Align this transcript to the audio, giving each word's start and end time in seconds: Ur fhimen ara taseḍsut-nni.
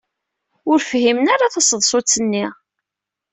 Ur 0.69 0.79
fhimen 0.89 1.27
ara 1.33 1.53
taseḍsut-nni. 1.53 2.45